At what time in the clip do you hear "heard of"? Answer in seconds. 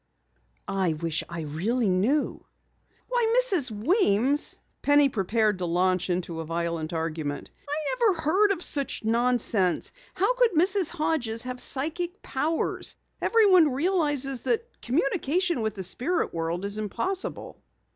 8.21-8.63